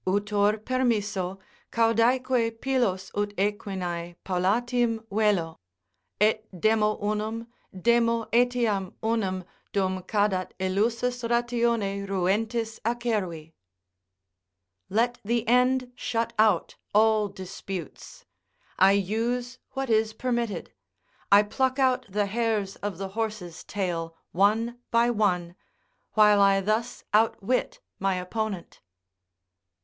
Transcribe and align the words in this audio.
Utor 0.07 0.57
permisso; 0.57 1.37
caudaeque 1.71 2.59
pilos 2.59 3.11
ut 3.15 3.35
equinae 3.35 4.15
Paulatim 4.25 5.05
vello, 5.11 5.59
et 6.19 6.43
demo 6.59 6.97
unum, 6.97 7.45
demo 7.79 8.23
etiam 8.33 8.95
unum 9.03 9.43
Dum 9.71 10.01
cadat 10.01 10.53
elusus 10.59 11.21
ratione 11.29 12.07
ruentis 12.09 12.79
acervi:" 12.83 13.53
["Let 14.89 15.19
the 15.23 15.47
end 15.47 15.91
shut 15.93 16.33
out 16.39 16.77
all 16.95 17.27
disputes.... 17.27 18.25
I 18.79 18.93
use 18.93 19.59
what 19.73 19.91
is 19.91 20.13
permitted; 20.13 20.73
I 21.31 21.43
pluck 21.43 21.77
out 21.77 22.07
the 22.09 22.25
hairs 22.25 22.75
of 22.77 22.97
the 22.97 23.09
horse's 23.09 23.63
tail 23.63 24.15
one 24.31 24.79
by 24.89 25.11
one; 25.11 25.53
while 26.13 26.41
I 26.41 26.59
thus 26.59 27.03
outwit 27.13 27.81
my 27.99 28.15
opponent." 28.15 28.81